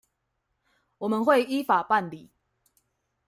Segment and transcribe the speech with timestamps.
[0.97, 2.31] 我們會依法辦理